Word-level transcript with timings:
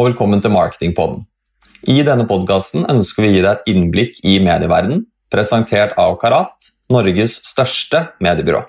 Og 0.00 0.06
velkommen 0.06 0.40
til 0.40 0.54
Marketingpodden. 0.54 1.26
I 1.92 1.98
denne 2.08 2.24
podkasten 2.24 2.86
ønsker 2.88 3.20
vi 3.20 3.28
å 3.28 3.34
gi 3.34 3.40
deg 3.44 3.50
et 3.50 3.66
innblikk 3.68 4.22
i 4.24 4.38
medieverdenen, 4.40 5.02
presentert 5.28 5.92
av 6.00 6.14
Karat, 6.22 6.70
Norges 6.88 7.34
største 7.44 8.06
mediebyrå. 8.24 8.62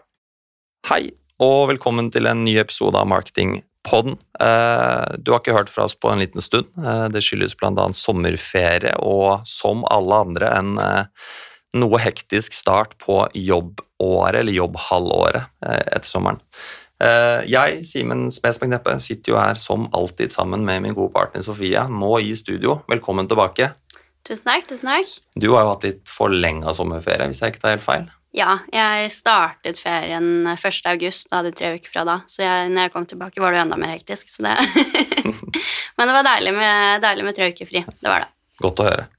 Hei, 0.89 1.13
og 1.39 1.69
velkommen 1.69 2.09
til 2.11 2.27
en 2.27 2.43
ny 2.43 2.57
episode 2.59 2.99
av 2.99 3.07
Marketingpodden. 3.13 4.17
Eh, 4.43 5.05
du 5.23 5.31
har 5.31 5.39
ikke 5.39 5.55
hørt 5.55 5.71
fra 5.71 5.87
oss 5.87 5.95
på 5.95 6.11
en 6.11 6.19
liten 6.19 6.43
stund. 6.43 6.67
Eh, 6.75 7.07
det 7.15 7.23
skyldes 7.23 7.55
bl.a. 7.55 7.87
sommerferie 7.95 8.97
og 8.99 9.47
som 9.47 9.87
alle 9.87 10.19
andre 10.27 10.51
en 10.57 10.75
eh, 10.83 11.31
noe 11.79 12.03
hektisk 12.03 12.59
start 12.59 12.97
på 12.99 13.21
jobbåret, 13.39 14.41
eller 14.41 14.51
jobbhalvåret, 14.51 15.47
etter 15.63 16.09
sommeren. 16.11 16.43
Eh, 17.01 17.43
jeg, 17.49 17.81
Simen 17.87 18.27
Spesbæk 18.33 18.69
Neppe, 18.69 18.93
sitter 19.01 19.33
jo 19.33 19.39
her 19.39 19.57
som 19.57 19.87
alltid 19.97 20.33
sammen 20.33 20.65
med 20.67 20.83
min 20.85 20.93
gode 20.97 21.13
partner 21.15 21.41
Sofie, 21.45 21.81
nå 21.89 22.11
i 22.21 22.35
studio. 22.37 22.81
Velkommen 22.91 23.29
tilbake. 23.31 23.71
Tusen 24.27 24.45
takk. 24.45 24.67
tusen 24.69 24.91
takk. 24.91 25.13
Du 25.33 25.53
har 25.55 25.65
jo 25.65 25.71
hatt 25.73 25.87
litt 25.87 26.11
forlenga 26.11 26.75
sommerferie, 26.77 27.31
hvis 27.31 27.41
jeg 27.41 27.55
ikke 27.55 27.63
tar 27.63 27.73
helt 27.75 27.85
feil? 27.85 28.09
Ja, 28.37 28.59
jeg 28.71 29.09
startet 29.11 29.81
ferien 29.81 30.45
1. 30.47 30.77
august, 30.87 31.25
da 31.31 31.41
hadde 31.41 31.51
tre 31.57 31.73
uker 31.75 31.91
fra 31.91 32.05
da. 32.07 32.19
Så 32.31 32.45
jeg, 32.45 32.69
når 32.71 32.87
jeg 32.87 32.93
kom 32.93 33.07
tilbake, 33.09 33.41
var 33.43 33.51
det 33.51 33.59
jo 33.59 33.63
enda 33.65 33.79
mer 33.81 33.95
hektisk. 33.95 34.29
Så 34.31 34.45
det 34.45 34.53
Men 35.97 36.07
det 36.07 36.15
var 36.15 36.27
deilig 36.29 36.53
med, 36.55 37.01
deilig 37.03 37.25
med 37.27 37.35
tre 37.35 37.49
uker 37.51 37.67
fri. 37.67 37.81
Det 37.81 38.07
var 38.07 38.23
det. 38.23 38.29
Godt 38.61 38.83
å 38.83 38.87
høre. 38.87 39.09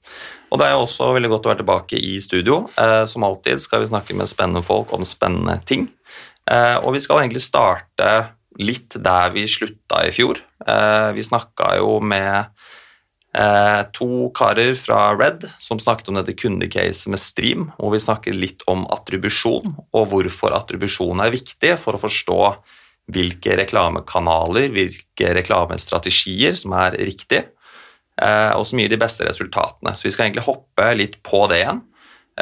Og 0.52 0.60
det 0.60 0.68
er 0.68 0.74
jo 0.76 0.84
også 0.84 1.10
veldig 1.16 1.32
godt 1.32 1.46
å 1.48 1.50
være 1.50 1.60
tilbake 1.64 1.98
i 1.98 2.14
studio. 2.22 2.62
Eh, 2.78 3.02
som 3.10 3.26
alltid 3.26 3.60
skal 3.60 3.82
vi 3.82 3.90
snakke 3.90 4.16
med 4.16 4.30
spennende 4.30 4.62
folk 4.64 4.92
om 4.94 5.04
spennende 5.08 5.58
ting. 5.68 5.88
Eh, 6.50 6.76
og 6.82 6.96
vi 6.96 7.02
skal 7.02 7.22
egentlig 7.22 7.44
starte 7.44 8.12
litt 8.60 8.96
der 9.00 9.32
vi 9.34 9.46
slutta 9.48 10.02
i 10.06 10.12
fjor. 10.14 10.42
Eh, 10.66 11.10
vi 11.16 11.24
snakka 11.24 11.76
jo 11.78 11.96
med 12.04 12.50
eh, 13.36 13.80
to 13.94 14.28
karer 14.36 14.74
fra 14.78 15.12
Red 15.16 15.46
som 15.62 15.80
snakket 15.80 16.10
om 16.10 16.18
dette 16.18 16.36
kundecaset 16.36 17.12
med 17.12 17.22
Stream, 17.22 17.70
og 17.78 17.94
vi 17.94 18.02
snakket 18.02 18.38
litt 18.38 18.66
om 18.70 18.84
attribusjon 18.92 19.76
og 19.78 20.10
hvorfor 20.12 20.56
attribusjon 20.58 21.22
er 21.24 21.34
viktig 21.34 21.76
for 21.80 21.96
å 21.96 22.02
forstå 22.02 22.40
hvilke 23.12 23.56
reklamekanaler, 23.58 24.70
hvilke 24.72 25.32
reklamestrategier 25.38 26.54
som 26.58 26.74
er 26.78 26.94
riktig, 27.02 27.40
og 28.22 28.62
som 28.68 28.78
gir 28.78 28.92
de 28.92 28.98
beste 29.00 29.26
resultatene. 29.26 29.96
Så 29.98 30.06
vi 30.06 30.12
skal 30.14 30.28
egentlig 30.28 30.44
hoppe 30.46 30.86
litt 30.94 31.16
på 31.26 31.40
det 31.50 31.58
igjen. 31.64 31.80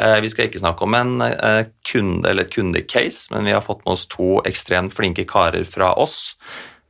Eh, 0.01 0.17
vi 0.21 0.29
skal 0.33 0.49
ikke 0.49 0.61
snakke 0.61 0.85
om 0.85 0.95
en 0.97 1.21
eh, 1.21 1.63
kunde 1.85 2.29
eller 2.29 2.47
et 2.47 2.53
kundecase, 2.53 3.29
men 3.33 3.45
vi 3.45 3.53
har 3.53 3.63
fått 3.65 3.83
med 3.85 3.93
oss 3.93 4.07
to 4.09 4.39
ekstremt 4.49 4.95
flinke 4.97 5.27
karer 5.29 5.65
fra 5.67 5.93
oss 5.99 6.33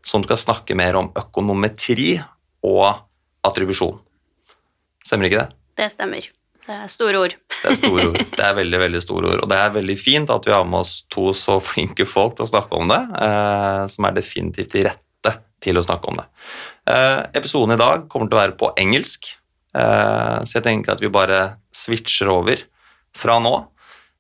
som 0.06 0.24
skal 0.24 0.40
snakke 0.40 0.78
mer 0.78 0.98
om 0.98 1.12
økonometri 1.20 2.14
og 2.66 2.86
attribusjon. 3.46 4.00
Stemmer 5.06 5.28
ikke 5.28 5.42
det? 5.42 5.60
Det 5.82 5.90
stemmer. 5.92 6.30
Det 6.62 6.78
er 6.78 6.90
store 6.94 7.20
ord. 7.20 7.36
Det 7.52 7.72
er 7.74 7.78
store 7.78 8.08
ord. 8.14 8.20
Det 8.38 8.48
er 8.48 8.58
veldig 8.62 8.82
veldig 8.86 9.04
store 9.04 9.32
ord. 9.34 9.44
Og 9.44 9.50
det 9.50 9.58
er 9.60 9.74
veldig 9.74 9.96
fint 10.00 10.32
at 10.32 10.46
vi 10.48 10.54
har 10.54 10.66
med 10.70 10.84
oss 10.86 10.94
to 11.12 11.32
så 11.36 11.58
flinke 11.62 12.06
folk 12.08 12.38
til 12.38 12.46
å 12.46 12.52
snakke 12.52 12.78
om 12.78 12.92
det, 12.94 13.02
eh, 13.26 13.84
som 13.92 14.08
er 14.08 14.16
definitivt 14.16 14.76
de 14.78 14.86
rette 14.88 15.36
til 15.62 15.78
å 15.78 15.84
snakke 15.86 16.10
om 16.10 16.22
det. 16.22 16.30
episoden 17.38 17.76
i 17.76 17.82
dag 17.82 18.08
kommer 18.10 18.30
til 18.30 18.38
å 18.38 18.42
være 18.42 18.56
på 18.58 18.72
engelsk, 18.82 19.28
så 19.72 20.56
jeg 20.58 20.64
tenker 20.66 20.96
at 20.96 21.04
vi 21.04 21.12
bare 21.14 21.38
switcher 21.78 22.32
over 22.34 22.64
fra 23.16 23.40
nå. 23.40 23.72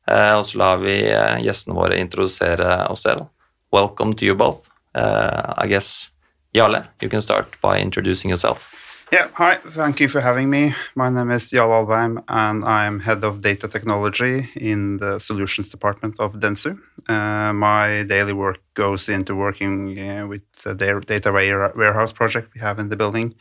Eh, 0.07 0.35
og 0.35 0.45
så 0.45 0.57
lar 0.57 0.81
vi 0.81 0.97
eh, 1.09 1.39
gjestene 1.45 1.77
våre 1.77 1.99
introdusere 2.01 2.87
oss 2.91 3.05
selv. 3.07 3.29
Welcome 3.71 4.15
to 4.15 4.25
you 4.25 4.35
both. 4.35 4.67
Uh, 4.93 5.53
I 5.57 5.67
guess, 5.67 6.11
Jarle, 6.53 6.83
you 7.01 7.09
can 7.09 7.21
start 7.21 7.55
by 7.61 7.79
introducing 7.79 8.29
yourself. 8.29 8.75
Yeah, 9.11 9.27
hi, 9.33 9.55
thank 9.55 9.99
you 9.99 10.09
for 10.09 10.21
having 10.21 10.49
me. 10.49 10.73
My 10.95 11.09
name 11.09 11.31
is 11.31 11.51
Jarle 11.51 11.85
Alvheim, 11.85 12.23
and 12.27 12.65
I'm 12.65 12.99
head 12.99 13.23
of 13.23 13.41
data 13.41 13.67
technology 13.67 14.49
in 14.55 14.97
the 14.97 15.19
solutions 15.19 15.69
department 15.69 16.19
of 16.19 16.33
Dentsu. 16.33 16.77
Uh, 17.07 17.53
my 17.53 18.03
daily 18.03 18.33
work 18.33 18.59
goes 18.73 19.07
into 19.07 19.35
working 19.35 19.97
uh, 19.99 20.27
with 20.27 20.43
the 20.63 20.75
data 20.75 21.31
warehouse 21.31 22.11
project 22.11 22.51
we 22.53 22.61
have 22.61 22.79
in 22.79 22.89
the 22.89 22.95
building 22.97 23.35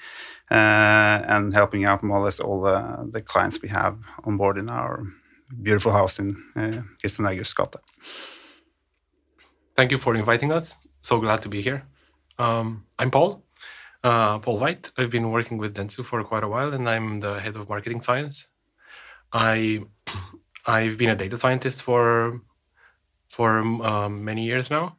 and 0.51 1.53
helping 1.53 1.85
out 1.85 2.03
more 2.03 2.19
or 2.19 2.25
less 2.25 2.41
all 2.41 2.61
the, 2.61 3.09
the 3.13 3.23
clients 3.23 3.63
we 3.63 3.69
have 3.69 3.97
on 4.25 4.37
board 4.37 4.59
in 4.59 4.69
our 4.69 5.05
beautiful 5.63 5.93
house 5.93 6.19
in 6.19 6.37
uh, 6.57 6.83
Christian 7.01 7.27
Augusts 7.27 7.55
gate. 7.55 7.77
Thank 9.77 9.93
you 9.93 9.99
for 9.99 10.15
inviting 10.15 10.53
us. 10.53 10.77
So 11.01 11.19
glad 11.19 11.43
to 11.43 11.49
be 11.49 11.63
here. 11.63 11.85
Um, 12.39 12.85
I'm 12.99 13.11
Paul, 13.11 13.45
uh, 14.05 14.39
Paul 14.39 14.59
White. 14.59 14.91
I've 14.97 15.11
been 15.11 15.31
working 15.31 15.59
with 15.59 15.75
Dentsu 15.77 16.05
for 16.05 16.23
quite 16.25 16.45
a 16.45 16.49
while, 16.49 16.73
and 16.75 16.89
I'm 16.89 17.21
the 17.21 17.41
head 17.41 17.57
of 17.57 17.69
marketing 17.69 18.01
science. 18.01 18.47
I 19.33 19.83
I've 20.67 20.99
been 20.99 21.11
a 21.11 21.17
data 21.17 21.37
scientist 21.37 21.83
for 21.83 22.41
for 23.31 23.59
um, 23.59 24.25
many 24.25 24.45
years 24.45 24.71
now, 24.71 24.97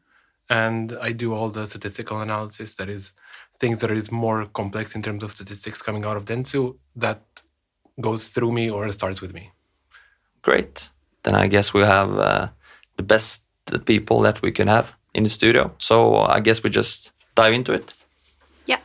and 0.49 0.97
I 1.01 1.11
do 1.11 1.33
all 1.33 1.49
the 1.49 1.65
statistical 1.67 2.21
analysis. 2.21 2.75
That 2.75 2.89
is 2.89 3.13
things 3.59 3.81
that 3.81 3.91
is 3.91 4.11
more 4.11 4.45
complex 4.45 4.95
in 4.95 5.03
terms 5.03 5.23
of 5.23 5.31
statistics 5.31 5.81
coming 5.81 6.05
out 6.05 6.17
of 6.17 6.25
Dentsu 6.25 6.77
that 6.95 7.21
goes 7.99 8.29
through 8.29 8.51
me 8.51 8.69
or 8.69 8.91
starts 8.91 9.21
with 9.21 9.33
me. 9.33 9.51
Great. 10.41 10.89
Then 11.23 11.35
I 11.35 11.47
guess 11.47 11.73
we 11.73 11.81
have 11.81 12.17
uh, 12.17 12.49
the 12.97 13.03
best 13.03 13.43
people 13.85 14.21
that 14.21 14.41
we 14.41 14.51
can 14.51 14.67
have 14.67 14.93
in 15.13 15.23
the 15.23 15.29
studio. 15.29 15.73
So 15.77 16.17
I 16.17 16.39
guess 16.39 16.63
we 16.63 16.69
just 16.69 17.11
dive 17.35 17.53
into 17.53 17.73
it. 17.73 17.93
Yeah. 18.65 18.79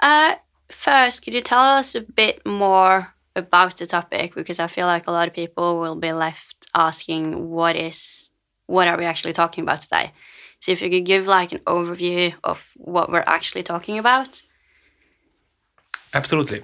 Uh, 0.00 0.34
first, 0.70 1.22
could 1.22 1.34
you 1.34 1.40
tell 1.40 1.62
us 1.62 1.94
a 1.94 2.00
bit 2.00 2.44
more 2.46 3.14
about 3.34 3.76
the 3.76 3.86
topic? 3.86 4.34
Because 4.34 4.60
I 4.60 4.66
feel 4.68 4.86
like 4.86 5.06
a 5.06 5.12
lot 5.12 5.28
of 5.28 5.34
people 5.34 5.80
will 5.80 5.96
be 5.96 6.12
left 6.12 6.66
asking, 6.74 7.50
"What 7.50 7.76
is? 7.76 8.30
What 8.66 8.88
are 8.88 8.98
we 8.98 9.04
actually 9.04 9.32
talking 9.32 9.62
about 9.62 9.82
today?" 9.82 10.12
So 10.60 10.72
if 10.72 10.82
you 10.82 10.90
could 10.90 11.06
give 11.06 11.26
like 11.26 11.52
an 11.52 11.60
overview 11.66 12.34
of 12.44 12.72
what 12.76 13.10
we're 13.10 13.24
actually 13.26 13.62
talking 13.62 13.98
about. 13.98 14.42
Absolutely. 16.12 16.62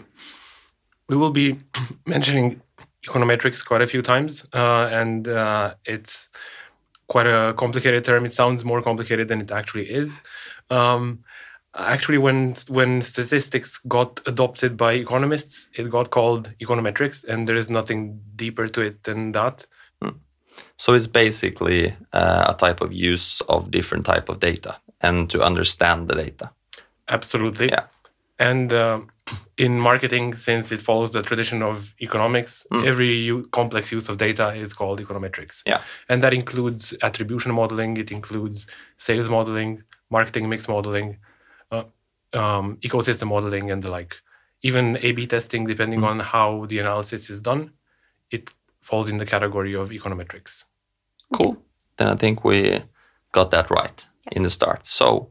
We 1.08 1.16
will 1.16 1.30
be 1.30 1.58
mentioning 2.06 2.60
econometrics 3.06 3.64
quite 3.64 3.82
a 3.82 3.86
few 3.86 4.02
times, 4.02 4.46
uh, 4.52 4.88
and 4.92 5.28
uh, 5.28 5.74
it's 5.84 6.28
quite 7.08 7.26
a 7.26 7.54
complicated 7.56 8.04
term. 8.04 8.24
It 8.24 8.32
sounds 8.32 8.64
more 8.64 8.82
complicated 8.82 9.28
than 9.28 9.40
it 9.40 9.50
actually 9.50 9.90
is. 9.90 10.20
Um, 10.70 11.20
actually, 11.74 12.18
when 12.18 12.54
when 12.68 13.02
statistics 13.02 13.78
got 13.78 14.20
adopted 14.26 14.76
by 14.76 14.94
economists, 14.94 15.68
it 15.74 15.90
got 15.90 16.10
called 16.10 16.52
econometrics, 16.60 17.24
and 17.24 17.46
there 17.46 17.56
is 17.56 17.70
nothing 17.70 18.20
deeper 18.34 18.68
to 18.68 18.80
it 18.80 19.04
than 19.04 19.32
that. 19.32 19.66
Hmm. 20.02 20.16
So 20.76 20.94
it's 20.94 21.06
basically 21.06 21.94
uh, 22.12 22.46
a 22.48 22.54
type 22.54 22.80
of 22.80 22.92
use 22.92 23.40
of 23.42 23.70
different 23.70 24.06
type 24.06 24.28
of 24.28 24.40
data 24.40 24.76
and 25.00 25.30
to 25.30 25.42
understand 25.42 26.08
the 26.08 26.14
data. 26.14 26.50
Absolutely. 27.08 27.68
Yeah. 27.68 27.84
And 28.38 28.72
uh, 28.72 29.00
in 29.56 29.80
marketing, 29.80 30.36
since 30.36 30.70
it 30.70 30.82
follows 30.82 31.12
the 31.12 31.22
tradition 31.22 31.62
of 31.62 31.94
economics, 32.02 32.66
mm. 32.70 32.86
every 32.86 33.42
complex 33.50 33.90
use 33.90 34.10
of 34.10 34.18
data 34.18 34.52
is 34.54 34.74
called 34.74 35.00
econometrics. 35.00 35.62
Yeah. 35.66 35.80
And 36.08 36.22
that 36.22 36.34
includes 36.34 36.92
attribution 37.02 37.52
modeling, 37.54 37.96
it 37.96 38.12
includes 38.12 38.66
sales 38.98 39.28
modeling, 39.28 39.82
marketing 40.10 40.48
mix 40.48 40.68
modeling, 40.68 41.16
uh, 41.70 41.84
um, 42.34 42.76
ecosystem 42.82 43.28
modeling, 43.28 43.70
and 43.70 43.82
the 43.82 43.90
like. 43.90 44.16
Even 44.62 44.98
A 45.00 45.12
B 45.12 45.26
testing, 45.26 45.66
depending 45.66 46.00
mm. 46.00 46.06
on 46.06 46.20
how 46.20 46.66
the 46.66 46.78
analysis 46.78 47.30
is 47.30 47.40
done, 47.40 47.70
it 48.30 48.50
falls 48.80 49.08
in 49.08 49.18
the 49.18 49.26
category 49.26 49.74
of 49.74 49.90
econometrics. 49.90 50.64
Cool. 51.32 51.56
Then 51.96 52.08
I 52.08 52.16
think 52.16 52.44
we 52.44 52.82
got 53.32 53.50
that 53.50 53.70
right 53.70 54.06
in 54.32 54.42
the 54.42 54.50
start. 54.50 54.86
So, 54.86 55.30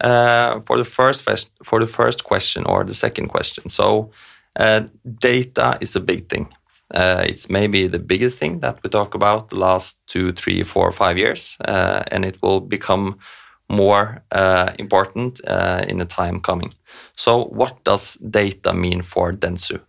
uh, 0.00 0.60
for 0.60 0.76
the 0.76 0.84
first 0.84 1.24
for 1.64 1.80
the 1.80 1.86
first 1.86 2.24
question 2.24 2.64
or 2.66 2.84
the 2.84 2.94
second 2.94 3.28
question. 3.28 3.68
So, 3.68 4.10
uh, 4.58 4.82
data 5.20 5.78
is 5.80 5.96
a 5.96 6.00
big 6.00 6.28
thing. 6.28 6.48
Uh, 6.94 7.24
it's 7.26 7.50
maybe 7.50 7.88
the 7.88 7.98
biggest 7.98 8.38
thing 8.38 8.60
that 8.60 8.78
we 8.82 8.90
talk 8.90 9.14
about 9.14 9.48
the 9.48 9.56
last 9.56 9.98
two, 10.06 10.32
three, 10.32 10.62
four, 10.62 10.92
five 10.92 11.18
years, 11.18 11.56
uh, 11.64 12.02
and 12.12 12.24
it 12.24 12.38
will 12.42 12.60
become 12.60 13.18
more 13.68 14.22
uh, 14.30 14.72
important 14.78 15.40
in 15.88 15.98
the 15.98 16.04
time 16.04 16.40
coming. 16.40 16.74
So, 17.16 17.46
what 17.46 17.82
does 17.84 18.14
data 18.16 18.72
mean 18.72 19.02
for 19.02 19.32
Dentsu? 19.32 19.85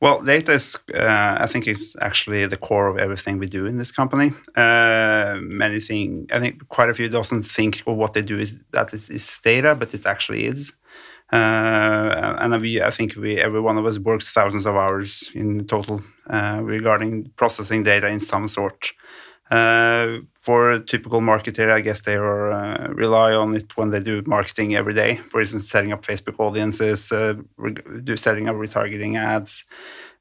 Well, 0.00 0.22
data 0.22 0.52
is, 0.52 0.78
uh, 0.94 1.38
I 1.40 1.46
think, 1.46 1.66
is 1.66 1.96
actually 2.00 2.46
the 2.46 2.56
core 2.56 2.86
of 2.86 2.98
everything 2.98 3.38
we 3.38 3.46
do 3.46 3.66
in 3.66 3.78
this 3.78 3.90
company. 3.90 4.32
Uh, 4.54 5.38
many 5.40 5.80
things, 5.80 6.30
I 6.32 6.38
think, 6.38 6.68
quite 6.68 6.88
a 6.88 6.94
few 6.94 7.08
doesn't 7.08 7.42
think 7.42 7.82
of 7.84 7.96
what 7.96 8.12
they 8.12 8.22
do 8.22 8.38
is 8.38 8.62
that 8.72 8.94
is, 8.94 9.10
is 9.10 9.40
data, 9.42 9.74
but 9.74 9.92
it 9.94 10.06
actually 10.06 10.44
is. 10.44 10.74
Uh, 11.32 12.36
and 12.38 12.62
we, 12.62 12.80
I 12.80 12.90
think, 12.90 13.16
we 13.16 13.38
every 13.38 13.60
one 13.60 13.76
of 13.76 13.86
us 13.86 13.98
works 13.98 14.32
thousands 14.32 14.66
of 14.66 14.76
hours 14.76 15.30
in 15.34 15.66
total 15.66 16.00
uh, 16.30 16.60
regarding 16.62 17.32
processing 17.36 17.82
data 17.82 18.08
in 18.08 18.20
some 18.20 18.46
sort. 18.46 18.92
Uh, 19.50 20.18
for 20.34 20.72
a 20.72 20.80
typical 20.80 21.20
marketer, 21.20 21.70
I 21.70 21.80
guess 21.80 22.02
they 22.02 22.16
are, 22.16 22.52
uh, 22.52 22.88
rely 22.88 23.32
on 23.32 23.54
it 23.54 23.76
when 23.76 23.90
they 23.90 24.00
do 24.00 24.22
marketing 24.26 24.76
every 24.76 24.94
day. 24.94 25.16
For 25.16 25.40
instance, 25.40 25.70
setting 25.70 25.92
up 25.92 26.04
Facebook 26.04 26.38
audiences, 26.38 27.10
uh, 27.12 27.34
setting 28.16 28.48
up 28.48 28.56
retargeting 28.56 29.16
ads, 29.16 29.64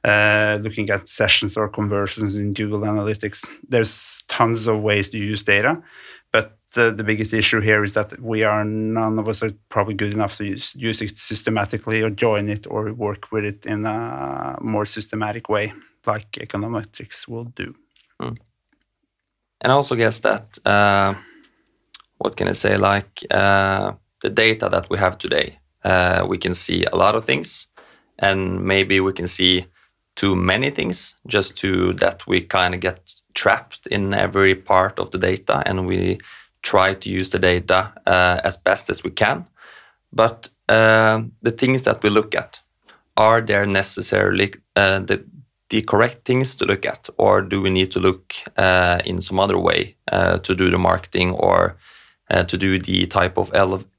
uh, 0.04 0.60
looking 0.62 0.90
at 0.90 1.08
sessions 1.08 1.58
or 1.58 1.68
conversions 1.68 2.36
in 2.36 2.54
Google 2.54 2.82
Analytics. 2.82 3.46
There's 3.68 4.24
tons 4.30 4.68
of 4.68 4.82
ways 4.82 5.10
to 5.10 5.18
use 5.18 5.44
data, 5.44 5.82
but 6.32 6.58
the, 6.74 6.92
the 6.92 7.04
biggest 7.04 7.34
issue 7.34 7.60
here 7.60 7.84
is 7.84 7.94
that 7.94 8.20
we 8.22 8.44
are 8.44 8.64
none 8.64 9.20
of 9.20 9.28
us 9.28 9.44
are 9.44 9.52
probably 9.70 9.96
good 9.96 10.14
enough 10.14 10.38
to 10.38 10.46
use, 10.46 10.76
use 10.76 11.02
it 11.02 11.18
systematically 11.18 12.02
or 12.02 12.10
join 12.10 12.48
it 12.48 12.68
or 12.70 12.94
work 12.94 13.32
with 13.32 13.46
it 13.46 13.66
in 13.66 13.86
a 13.86 14.58
more 14.62 14.86
systematic 14.86 15.50
way, 15.50 15.74
like 16.06 16.32
econometrics 16.34 17.28
will 17.28 17.46
do. 17.46 17.76
Mm. 18.22 18.38
And 19.62 19.72
I 19.72 19.76
also 19.76 19.96
guess 19.96 20.20
that 20.20 20.58
uh, 20.66 21.16
what 22.18 22.36
can 22.36 22.48
I 22.48 22.54
say? 22.54 22.78
Like 22.78 23.26
uh, 23.32 23.94
the 24.22 24.30
data 24.30 24.70
that 24.70 24.90
we 24.90 24.98
have 24.98 25.18
today, 25.18 25.60
uh, 25.84 26.26
we 26.28 26.38
can 26.38 26.54
see 26.54 26.86
a 26.86 26.96
lot 26.96 27.16
of 27.16 27.26
things, 27.26 27.68
and 28.20 28.64
maybe 28.64 29.00
we 29.00 29.14
can 29.14 29.28
see 29.28 29.66
too 30.16 30.36
many 30.36 30.72
things, 30.72 31.16
just 31.28 31.58
to 31.58 31.94
that 31.94 32.26
we 32.28 32.42
kind 32.42 32.74
of 32.74 32.82
get 32.82 33.14
trapped 33.34 33.88
in 33.88 34.14
every 34.14 34.56
part 34.56 35.00
of 35.00 35.12
the 35.12 35.18
data, 35.18 35.64
and 35.66 35.88
we 35.88 36.18
try 36.62 36.94
to 36.94 37.10
use 37.10 37.30
the 37.30 37.40
data 37.40 37.94
uh, 38.06 38.42
as 38.44 38.58
best 38.58 38.90
as 38.90 39.04
we 39.04 39.12
can. 39.12 39.46
But 40.12 40.50
uh, 40.70 41.22
the 41.42 41.52
things 41.52 41.84
that 41.84 42.04
we 42.04 42.10
look 42.10 42.36
at, 42.36 42.62
are 43.16 43.42
there 43.42 43.66
necessarily 43.66 44.54
uh, 44.76 45.00
the, 45.00 45.24
the 45.70 45.82
correct 45.82 46.26
things 46.26 46.56
to 46.56 46.66
look 46.66 46.86
at, 46.86 47.10
or 47.18 47.42
do 47.42 47.62
we 47.62 47.70
need 47.70 47.92
to 47.92 48.00
look 48.00 48.34
uh, 48.58 49.00
in 49.06 49.22
some 49.22 49.40
other 49.40 49.58
way 49.58 49.96
uh, 50.12 50.38
to 50.40 50.56
do 50.56 50.70
the 50.70 50.78
marketing 50.78 51.32
or 51.32 51.78
uh, 52.30 52.44
to 52.44 52.58
do 52.58 52.80
the 52.80 53.06
type 53.08 53.38
of 53.38 53.52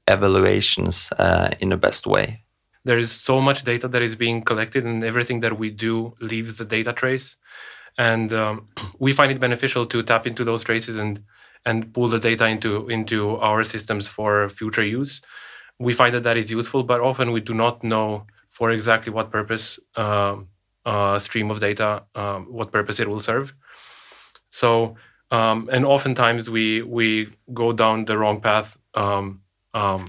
evaluations 0.07 1.11
in 1.59 1.69
the 1.69 1.77
best 1.77 2.07
way? 2.07 2.43
There 2.85 2.97
is 2.97 3.11
so 3.11 3.41
much 3.41 3.63
data 3.63 3.87
that 3.87 4.01
is 4.01 4.15
being 4.15 4.41
collected, 4.41 4.85
and 4.85 5.03
everything 5.03 5.41
that 5.41 5.59
we 5.59 5.69
do 5.69 6.15
leaves 6.21 6.57
the 6.57 6.65
data 6.65 6.93
trace. 6.93 7.35
And 7.97 8.33
um, 8.33 8.69
we 8.99 9.13
find 9.13 9.31
it 9.31 9.39
beneficial 9.39 9.85
to 9.87 10.01
tap 10.03 10.25
into 10.25 10.43
those 10.43 10.63
traces 10.63 10.97
and 10.97 11.23
and 11.65 11.93
pull 11.93 12.07
the 12.07 12.19
data 12.19 12.47
into 12.47 12.87
into 12.87 13.35
our 13.37 13.63
systems 13.63 14.07
for 14.07 14.49
future 14.49 14.83
use. 14.83 15.21
We 15.77 15.93
find 15.93 16.13
that 16.15 16.23
that 16.23 16.37
is 16.37 16.49
useful, 16.51 16.83
but 16.83 17.01
often 17.01 17.31
we 17.31 17.41
do 17.41 17.53
not 17.53 17.83
know 17.83 18.25
for 18.49 18.71
exactly 18.71 19.13
what 19.13 19.31
purpose 19.31 19.79
uh, 20.89 21.19
stream 21.19 21.51
of 21.51 21.59
data, 21.59 22.03
um, 22.15 22.41
what 22.57 22.71
purpose 22.71 22.99
it 22.99 23.07
will 23.07 23.19
serve. 23.19 23.53
So, 24.49 24.95
um, 25.37 25.69
and 25.71 25.85
oftentimes 25.85 26.49
we 26.49 26.65
we 26.81 27.07
go 27.53 27.67
down 27.81 28.05
the 28.05 28.17
wrong 28.17 28.41
path, 28.41 28.69
um, 28.95 29.25
um 29.81 30.03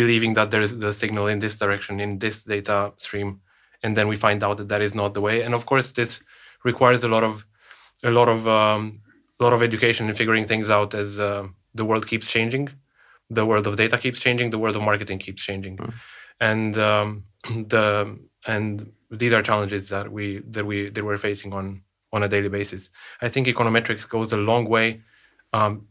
believing 0.00 0.34
that 0.34 0.48
there 0.52 0.62
is 0.66 0.72
the 0.78 0.92
signal 0.92 1.26
in 1.26 1.38
this 1.40 1.58
direction 1.58 1.98
in 1.98 2.10
this 2.24 2.44
data 2.44 2.92
stream, 2.98 3.40
and 3.82 3.96
then 3.96 4.06
we 4.12 4.16
find 4.26 4.44
out 4.46 4.56
that 4.58 4.68
that 4.68 4.82
is 4.82 4.94
not 4.94 5.14
the 5.14 5.22
way. 5.28 5.42
And 5.42 5.52
of 5.58 5.66
course, 5.66 5.88
this 5.92 6.20
requires 6.70 7.02
a 7.02 7.08
lot 7.08 7.24
of 7.24 7.44
a 8.04 8.12
lot 8.18 8.28
of 8.28 8.46
um, 8.46 9.00
a 9.40 9.42
lot 9.44 9.52
of 9.52 9.62
education 9.62 10.06
and 10.08 10.16
figuring 10.16 10.46
things 10.46 10.70
out 10.70 10.94
as 10.94 11.18
uh, 11.18 11.46
the 11.74 11.84
world 11.84 12.06
keeps 12.06 12.28
changing, 12.36 12.68
the 13.38 13.44
world 13.50 13.66
of 13.66 13.74
data 13.76 13.98
keeps 13.98 14.20
changing, 14.20 14.50
the 14.50 14.62
world 14.62 14.76
of 14.76 14.82
marketing 14.82 15.18
keeps 15.18 15.42
changing, 15.42 15.76
mm. 15.76 15.92
and 16.50 16.78
um, 16.78 17.24
the 17.74 17.86
and 18.46 18.92
these 19.10 19.32
are 19.32 19.42
challenges 19.42 19.88
that 19.88 20.10
we 20.10 20.40
that 20.50 20.64
we 20.64 20.90
that 20.90 21.04
we're 21.04 21.18
facing 21.18 21.52
on 21.52 21.82
on 22.12 22.22
a 22.22 22.28
daily 22.28 22.48
basis. 22.48 22.90
I 23.20 23.28
think 23.28 23.46
econometrics 23.46 24.08
goes 24.08 24.32
a 24.32 24.36
long 24.36 24.64
way, 24.64 25.02
um, 25.52 25.86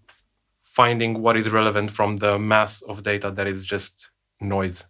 finding 0.57 1.21
what 1.21 1.37
is 1.37 1.49
relevant 1.49 1.91
from 1.91 2.17
the 2.17 2.37
mass 2.37 2.81
of 2.81 3.03
data 3.03 3.31
that 3.31 3.47
is 3.47 3.63
just 3.63 4.09
noise. 4.41 4.83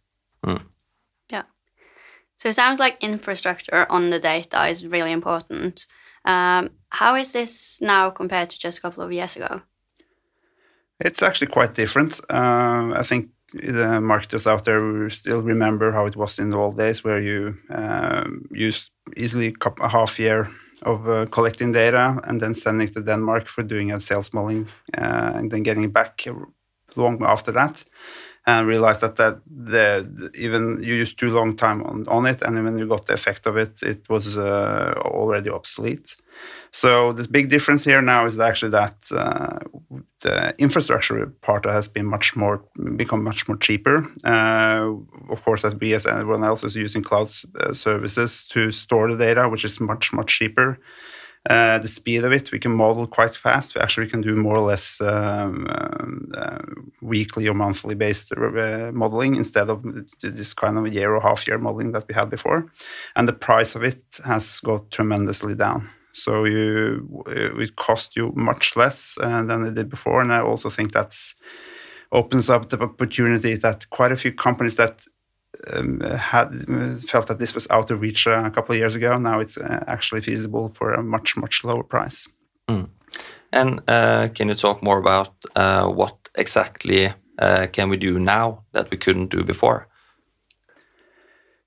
Mm. 0.46 0.62
Yeah. 1.32 1.44
So 2.38 2.50
it 2.50 2.54
sounds 2.54 2.80
like 2.80 3.04
infrastructure 3.04 3.86
on 3.90 4.10
the 4.10 4.20
data 4.20 4.68
is 4.68 4.86
really 4.86 5.12
important. 5.12 5.86
Um, 6.26 6.72
how 6.90 7.16
is 7.16 7.32
this 7.32 7.80
now 7.82 8.10
compared 8.10 8.50
to 8.50 8.60
just 8.60 8.80
a 8.80 8.82
couple 8.82 9.04
of 9.04 9.12
years 9.12 9.36
ago? 9.36 9.62
It's 11.00 11.24
actually 11.24 11.48
quite 11.48 11.76
different. 11.76 12.20
Uh, 12.30 12.94
I 12.96 13.04
think 13.04 13.30
the 13.54 14.00
marketers 14.02 14.48
out 14.48 14.66
there 14.66 15.10
still 15.10 15.42
remember 15.42 15.92
how 15.92 16.06
it 16.06 16.16
was 16.16 16.40
in 16.40 16.50
the 16.50 16.58
old 16.58 16.78
days, 16.78 17.04
where 17.04 17.20
you 17.20 17.56
um, 17.70 18.46
used 18.52 18.92
easily 19.18 19.56
a 19.82 19.88
half 19.88 20.20
year 20.20 20.50
of 20.84 21.08
uh, 21.08 21.26
collecting 21.26 21.74
data 21.74 22.22
and 22.24 22.42
then 22.42 22.56
sending 22.56 22.88
it 22.88 22.94
to 22.94 23.02
Denmark 23.02 23.48
for 23.48 23.64
doing 23.64 23.92
a 23.92 24.00
sales 24.00 24.34
modeling, 24.34 24.68
uh, 24.98 25.34
and 25.36 25.52
then 25.52 25.64
getting 25.64 25.92
back 25.92 26.26
long 26.96 27.24
after 27.24 27.52
that 27.52 27.84
and 28.50 28.68
realized 28.68 29.02
that 29.02 29.16
that 29.18 29.36
the, 29.46 30.32
even 30.46 30.64
you 30.82 30.94
used 30.96 31.20
too 31.20 31.32
long 31.40 31.56
time 31.56 31.84
on, 31.84 32.08
on 32.08 32.26
it, 32.26 32.42
and 32.42 32.64
when 32.64 32.78
you 32.80 32.88
got 32.88 33.06
the 33.06 33.14
effect 33.14 33.46
of 33.46 33.58
it, 33.58 33.82
it 33.84 34.10
was 34.10 34.38
uh, 34.38 34.94
already 35.22 35.50
obsolete. 35.50 36.16
So 36.72 37.14
the 37.14 37.28
big 37.28 37.50
difference 37.50 37.84
here 37.84 38.02
now 38.02 38.26
is 38.26 38.40
actually 38.40 38.72
that 38.72 38.96
uh, 39.12 39.60
the 40.22 40.54
infrastructure 40.58 41.26
part 41.42 41.66
has 41.66 41.88
been 41.88 42.06
much 42.06 42.36
more 42.36 42.64
become 42.96 43.24
much 43.24 43.48
more 43.48 43.58
cheaper. 43.58 43.98
Uh, 44.24 44.94
of 45.30 45.44
course, 45.44 45.66
as 45.66 45.76
we 45.76 45.94
as 45.94 46.06
everyone 46.06 46.44
else 46.44 46.64
is 46.64 46.76
using 46.76 47.04
cloud 47.04 47.30
uh, 47.60 47.74
services 47.74 48.46
to 48.48 48.72
store 48.72 49.12
the 49.12 49.18
data, 49.26 49.50
which 49.50 49.66
is 49.66 49.80
much 49.80 50.14
much 50.14 50.40
cheaper 50.40 50.80
the 51.50 51.88
speed 51.88 52.24
of 52.24 52.32
it. 52.32 52.52
We 52.52 52.60
can 52.60 52.72
model 52.72 53.08
quite 53.08 53.36
fast. 53.36 53.74
We 53.74 53.82
actually 53.82 54.08
can 54.08 54.22
do 54.22 54.36
more 54.36 54.56
or 54.56 54.62
less 54.62 55.02
um, 55.02 55.66
uh, 56.36 56.60
weekly 57.02 57.48
or 57.48 57.56
monthly 57.56 57.96
based 57.96 58.32
uh, 58.32 58.92
modeling 58.94 59.36
instead 59.36 59.70
of 59.70 59.84
this 60.22 60.54
kind 60.54 60.78
of 60.78 60.94
year 60.94 61.16
or 61.16 61.22
half 61.22 61.48
year 61.48 61.58
modeling 61.58 61.92
that 61.94 62.08
we 62.08 62.14
had 62.14 62.30
before. 62.30 62.72
And 63.16 63.28
the 63.28 63.34
price 63.34 63.74
of 63.76 63.84
it 63.84 64.04
has 64.26 64.60
got 64.60 64.92
tremendously 64.92 65.56
down. 65.56 65.90
So 66.14 66.46
you, 66.46 67.24
it 67.28 67.76
costs 67.76 68.16
you 68.16 68.32
much 68.36 68.76
less 68.76 69.18
uh, 69.20 69.44
than 69.44 69.66
it 69.66 69.74
did 69.74 69.90
before. 69.90 70.22
And 70.22 70.32
I 70.32 70.42
also 70.42 70.70
think 70.70 70.92
that's 70.92 71.36
opens 72.12 72.50
up 72.50 72.70
the 72.70 72.82
opportunity 72.82 73.56
that 73.56 73.90
quite 73.90 74.12
a 74.12 74.18
few 74.18 74.34
companies 74.34 74.76
that 74.76 75.06
um, 75.76 76.00
had 76.02 76.50
felt 77.10 77.28
that 77.28 77.40
this 77.40 77.56
was 77.56 77.68
out 77.70 77.92
of 77.92 78.02
reach 78.02 78.28
uh, 78.28 78.44
a 78.46 78.52
couple 78.52 78.74
of 78.74 78.80
years 78.80 78.96
ago. 78.96 79.18
Now 79.18 79.40
it's 79.40 79.58
uh, 79.58 79.84
actually 79.88 80.22
feasible 80.22 80.70
for 80.70 80.94
a 80.94 81.04
much 81.04 81.36
much 81.38 81.64
lower 81.64 81.84
price. 81.84 82.28
Mm. 82.68 82.90
And 83.52 83.82
uh, 83.88 84.30
can 84.36 84.50
you 84.50 84.56
talk 84.56 84.84
more 84.84 85.00
about 85.00 85.34
uh, 85.56 85.88
what 85.88 86.30
exactly 86.36 87.14
uh, 87.40 87.68
can 87.72 87.90
we 87.90 87.98
do 87.98 88.20
now 88.20 88.64
that 88.74 88.92
we 88.92 88.98
couldn't 88.98 89.32
do 89.32 89.44
before? 89.44 89.88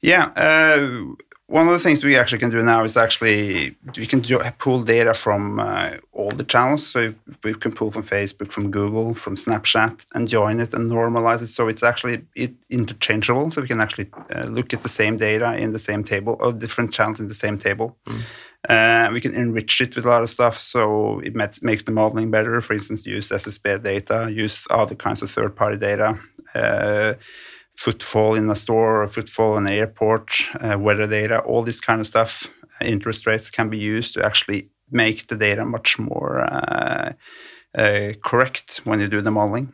Yeah, 0.00 0.30
uh, 0.36 1.14
one 1.52 1.66
of 1.68 1.74
the 1.74 1.78
things 1.78 2.02
we 2.02 2.16
actually 2.16 2.38
can 2.38 2.48
do 2.48 2.62
now 2.62 2.82
is 2.82 2.96
actually 2.96 3.76
we 3.94 4.06
can 4.06 4.20
do, 4.20 4.40
pull 4.58 4.82
data 4.82 5.12
from 5.12 5.60
uh, 5.60 5.90
all 6.14 6.30
the 6.30 6.44
channels. 6.44 6.86
So 6.86 7.14
we 7.44 7.52
can 7.52 7.72
pull 7.72 7.90
from 7.90 8.04
Facebook, 8.04 8.50
from 8.50 8.70
Google, 8.70 9.14
from 9.14 9.36
Snapchat, 9.36 10.06
and 10.14 10.26
join 10.26 10.60
it 10.60 10.72
and 10.72 10.90
normalize 10.90 11.42
it. 11.42 11.48
So 11.48 11.68
it's 11.68 11.82
actually 11.82 12.24
it, 12.34 12.54
interchangeable. 12.70 13.50
So 13.50 13.60
we 13.60 13.68
can 13.68 13.82
actually 13.82 14.08
uh, 14.34 14.44
look 14.44 14.72
at 14.72 14.82
the 14.82 14.88
same 14.88 15.18
data 15.18 15.54
in 15.58 15.74
the 15.74 15.78
same 15.78 16.02
table, 16.02 16.38
or 16.40 16.54
different 16.54 16.90
channels 16.90 17.20
in 17.20 17.28
the 17.28 17.34
same 17.34 17.58
table. 17.58 17.98
Mm. 18.06 18.22
Uh, 18.70 19.10
we 19.12 19.20
can 19.20 19.34
enrich 19.34 19.78
it 19.82 19.94
with 19.94 20.06
a 20.06 20.08
lot 20.08 20.22
of 20.22 20.30
stuff, 20.30 20.56
so 20.56 21.20
it 21.20 21.34
makes 21.34 21.82
the 21.82 21.92
modeling 21.92 22.30
better. 22.30 22.62
For 22.62 22.72
instance, 22.72 23.04
use 23.04 23.28
SSB 23.28 23.82
data, 23.82 24.30
use 24.32 24.66
other 24.70 24.94
kinds 24.94 25.20
of 25.20 25.30
third-party 25.30 25.76
data 25.76 26.18
uh, 26.54 27.14
footfall 27.82 28.36
in 28.36 28.48
a 28.48 28.54
store 28.54 29.02
or 29.02 29.08
footfall 29.08 29.58
in 29.58 29.66
an 29.66 29.72
airport, 29.72 30.28
uh, 30.60 30.78
weather 30.78 31.08
data, 31.08 31.40
all 31.40 31.64
this 31.64 31.80
kind 31.80 32.00
of 32.00 32.06
stuff, 32.06 32.48
uh, 32.80 32.84
interest 32.84 33.26
rates 33.26 33.50
can 33.50 33.68
be 33.68 33.78
used 33.78 34.14
to 34.14 34.24
actually 34.24 34.70
make 34.92 35.26
the 35.26 35.36
data 35.36 35.64
much 35.64 35.98
more 35.98 36.38
uh, 36.38 37.12
uh, 37.74 38.12
correct 38.22 38.80
when 38.84 39.00
you 39.00 39.08
do 39.08 39.20
the 39.20 39.32
modeling. 39.32 39.72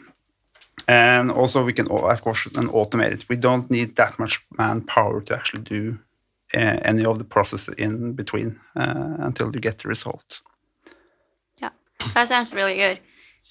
And 0.87 1.31
also, 1.31 1.63
we 1.65 1.75
can, 1.75 1.87
of 1.91 2.23
course, 2.23 2.45
automate 2.81 3.13
it. 3.13 3.29
We 3.29 3.37
don't 3.37 3.71
need 3.71 3.97
that 3.97 4.19
much 4.19 4.41
manpower 4.57 5.21
to 5.21 5.35
actually 5.35 5.65
do 5.65 5.99
uh, 6.55 6.79
any 6.91 7.05
of 7.05 7.19
the 7.19 7.25
process 7.25 7.69
in 7.69 8.15
between 8.15 8.59
uh, 8.75 9.17
until 9.19 9.53
you 9.53 9.61
get 9.61 9.79
the 9.79 9.89
result. 9.89 10.41
Yeah, 11.61 11.73
that 12.15 12.29
sounds 12.29 12.53
really 12.55 12.77
good. 12.77 13.01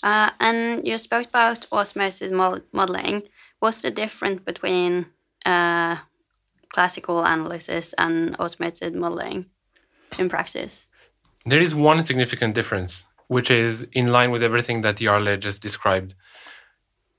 and 0.04 0.88
you 0.88 0.98
spoke 0.98 1.28
about 1.28 1.68
automated 1.70 2.32
modeling. 2.32 3.22
What's 3.60 3.82
the 3.82 3.92
difference 3.92 4.42
between 4.42 5.08
uh, 5.46 5.98
classical 6.70 7.24
analysis 7.24 7.94
and 7.98 8.36
automated 8.40 8.96
modeling 8.96 9.46
in 10.20 10.30
practice? 10.30 10.88
There 11.46 11.62
is 11.62 11.74
one 11.74 12.04
significant 12.04 12.56
difference, 12.56 13.06
which 13.28 13.50
is 13.50 13.88
in 13.94 14.08
line 14.08 14.32
with 14.32 14.44
everything 14.44 14.82
that 14.82 14.98
Jarle 14.98 15.40
just 15.40 15.62
described. 15.62 16.14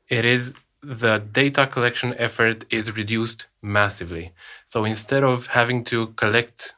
It 0.09 0.25
is 0.25 0.55
the 0.83 1.19
data 1.19 1.67
collection 1.67 2.15
effort 2.19 2.65
is 2.71 2.97
reduced 2.97 3.47
massively. 3.61 4.33
So 4.67 4.85
instead 4.85 5.25
of 5.25 5.49
having 5.49 5.83
to 5.85 6.09
collect 6.09 6.75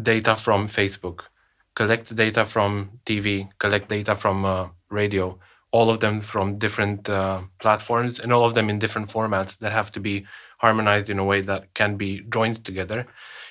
data 0.00 0.34
from 0.34 0.66
Facebook 0.66 1.26
collect 1.74 2.14
data 2.14 2.44
from 2.44 3.00
TV, 3.04 3.48
collect 3.58 3.88
data 3.88 4.14
from 4.14 4.44
uh, 4.44 4.68
radio, 4.90 5.38
all 5.72 5.90
of 5.90 6.00
them 6.00 6.20
from 6.20 6.58
different 6.58 7.08
uh, 7.08 7.42
platforms, 7.58 8.20
and 8.20 8.32
all 8.32 8.44
of 8.44 8.54
them 8.54 8.70
in 8.70 8.78
different 8.78 9.08
formats 9.08 9.58
that 9.58 9.72
have 9.72 9.90
to 9.92 10.00
be 10.00 10.26
harmonized 10.60 11.10
in 11.10 11.18
a 11.18 11.24
way 11.24 11.40
that 11.40 11.74
can 11.74 11.96
be 11.96 12.22
joined 12.32 12.64
together. 12.64 13.06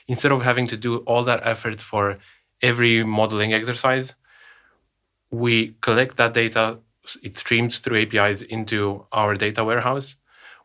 Instead 0.07 0.31
of 0.31 0.41
having 0.41 0.67
to 0.67 0.77
do 0.77 0.97
all 0.99 1.23
that 1.23 1.41
effort 1.43 1.81
for 1.81 2.15
every 2.61 3.03
modeling 3.03 3.53
exercise, 3.53 4.13
we 5.31 5.75
collect 5.81 6.17
that 6.17 6.33
data, 6.33 6.79
it 7.23 7.35
streams 7.37 7.79
through 7.79 8.01
APIs 8.01 8.41
into 8.41 9.05
our 9.11 9.35
data 9.35 9.63
warehouse, 9.63 10.15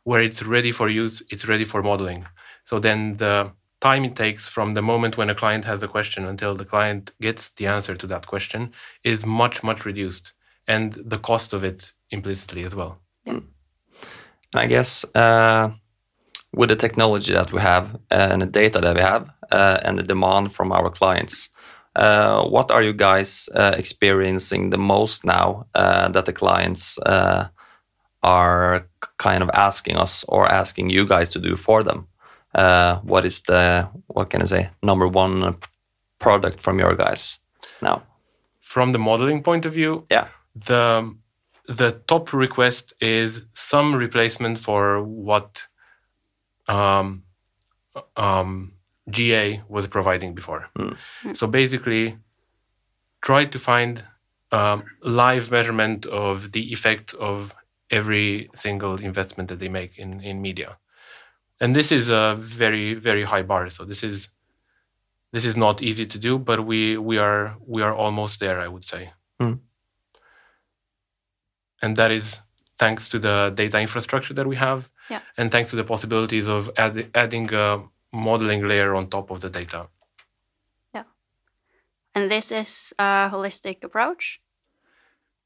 where 0.04 0.22
it's 0.22 0.42
ready 0.42 0.72
for 0.72 0.88
use, 0.88 1.22
it's 1.30 1.48
ready 1.48 1.64
for 1.64 1.82
modeling. 1.82 2.26
So 2.64 2.78
then 2.78 3.16
the 3.16 3.52
time 3.80 4.04
it 4.04 4.16
takes 4.16 4.48
from 4.52 4.74
the 4.74 4.82
moment 4.82 5.16
when 5.16 5.30
a 5.30 5.34
client 5.34 5.64
has 5.64 5.82
a 5.82 5.88
question 5.88 6.26
until 6.26 6.54
the 6.54 6.64
client 6.64 7.12
gets 7.20 7.50
the 7.50 7.66
answer 7.66 7.94
to 7.94 8.06
that 8.08 8.26
question 8.26 8.72
is 9.04 9.24
much, 9.24 9.62
much 9.62 9.84
reduced. 9.84 10.32
And 10.68 10.92
the 10.94 11.18
cost 11.18 11.52
of 11.52 11.62
it 11.64 11.92
implicitly 12.10 12.64
as 12.64 12.74
well. 12.74 12.98
Yeah. 13.24 13.40
I 14.54 14.66
guess 14.66 15.04
uh, 15.14 15.70
with 16.52 16.68
the 16.68 16.76
technology 16.76 17.32
that 17.32 17.52
we 17.52 17.60
have 17.60 17.94
uh, 18.10 18.28
and 18.32 18.42
the 18.42 18.46
data 18.46 18.80
that 18.80 18.96
we 18.96 19.02
have 19.02 19.30
uh, 19.50 19.78
and 19.84 19.98
the 19.98 20.02
demand 20.02 20.52
from 20.52 20.72
our 20.72 20.90
clients, 20.90 21.50
uh, 21.94 22.44
what 22.44 22.70
are 22.70 22.82
you 22.82 22.92
guys 22.92 23.48
uh, 23.54 23.74
experiencing 23.76 24.70
the 24.70 24.78
most 24.78 25.24
now 25.24 25.66
uh, 25.74 26.08
that 26.08 26.26
the 26.26 26.32
clients 26.32 26.98
are 28.22 28.88
kind 29.18 29.42
of 29.42 29.50
asking 29.54 29.96
us 29.96 30.24
or 30.28 30.46
asking 30.46 30.90
you 30.90 31.06
guys 31.06 31.30
to 31.30 31.38
do 31.38 31.56
for 31.56 31.82
them? 31.82 32.06
what 33.04 33.24
is 33.24 33.42
the 33.42 33.88
what 34.06 34.30
can 34.30 34.42
I 34.42 34.46
say 34.46 34.70
number 34.82 35.06
one 35.06 35.56
product 36.18 36.62
from 36.62 36.78
your 36.78 36.96
guys 36.96 37.38
now? 37.82 38.02
From 38.60 38.92
the 38.92 38.98
modeling 38.98 39.42
point 39.42 39.66
of 39.66 39.74
view, 39.74 40.06
yeah, 40.10 40.28
the 40.64 41.14
the 41.68 41.92
top 42.06 42.32
request 42.32 42.94
is 43.00 43.46
some 43.54 43.94
replacement 43.94 44.58
for 44.58 45.02
what 45.02 45.66
um, 46.68 47.24
um, 48.16 48.72
GA 49.10 49.62
was 49.68 49.86
providing 49.88 50.34
before. 50.34 50.68
Mm. 50.78 50.96
So 51.34 51.46
basically, 51.46 52.18
try 53.20 53.44
to 53.46 53.58
find 53.58 54.04
um, 54.52 54.84
live 55.02 55.50
measurement 55.50 56.06
of 56.06 56.52
the 56.52 56.72
effect 56.72 57.14
of 57.14 57.54
every 57.90 58.48
single 58.54 58.96
investment 58.96 59.48
that 59.48 59.58
they 59.58 59.68
make 59.68 59.98
in, 59.98 60.20
in 60.20 60.40
media. 60.40 60.78
And 61.60 61.74
this 61.74 61.90
is 61.90 62.10
a 62.10 62.36
very 62.38 62.94
very 62.94 63.24
high 63.24 63.42
bar. 63.42 63.70
So 63.70 63.84
this 63.84 64.02
is 64.02 64.28
this 65.32 65.44
is 65.44 65.56
not 65.56 65.82
easy 65.82 66.06
to 66.06 66.18
do, 66.18 66.38
but 66.38 66.64
we 66.64 66.96
we 66.96 67.18
are 67.18 67.56
we 67.66 67.82
are 67.82 67.94
almost 67.94 68.40
there. 68.40 68.60
I 68.60 68.68
would 68.68 68.84
say. 68.84 69.12
Mm. 69.40 69.60
And 71.82 71.96
that 71.96 72.10
is 72.10 72.40
thanks 72.78 73.08
to 73.08 73.18
the 73.18 73.52
data 73.54 73.80
infrastructure 73.80 74.34
that 74.34 74.46
we 74.46 74.56
have, 74.56 74.90
yeah. 75.10 75.20
and 75.36 75.50
thanks 75.50 75.70
to 75.70 75.76
the 75.76 75.84
possibilities 75.84 76.46
of 76.46 76.70
add, 76.76 77.08
adding 77.14 77.52
a 77.54 77.82
modeling 78.12 78.66
layer 78.66 78.94
on 78.94 79.08
top 79.08 79.30
of 79.30 79.40
the 79.40 79.50
data. 79.50 79.88
Yeah. 80.94 81.04
And 82.14 82.30
this 82.30 82.52
is 82.52 82.92
a 82.98 83.30
holistic 83.32 83.84
approach? 83.84 84.40